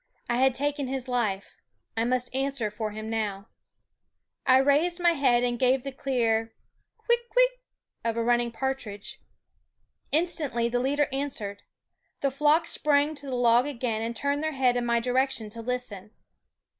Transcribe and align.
I 0.27 0.37
had 0.37 0.55
taken 0.55 0.87
his 0.87 1.07
life; 1.07 1.53
I 1.95 2.05
must 2.05 2.33
answer 2.33 2.71
for 2.71 2.89
him 2.89 3.07
now. 3.07 3.49
I 4.47 4.57
raised 4.57 4.99
my 4.99 5.11
head 5.11 5.43
and 5.43 5.59
gave 5.59 5.83
the 5.83 5.91
clear 5.91 6.55
whit 7.05 7.19
kwit 7.29 7.59
of 8.03 8.17
a 8.17 8.23
running 8.23 8.51
partridge. 8.51 9.21
Instantly 10.11 10.67
the 10.69 10.79
leader 10.79 11.07
answered; 11.11 11.61
the 12.21 12.31
flock 12.31 12.65
sprang 12.65 13.13
to 13.13 13.27
the 13.27 13.35
log 13.35 13.67
again 13.67 14.01
and 14.01 14.15
turned 14.15 14.43
their 14.43 14.53
heads 14.53 14.79
in 14.79 14.87
my 14.87 14.99
direction 14.99 15.51
to 15.51 15.61
listen. 15.61 16.09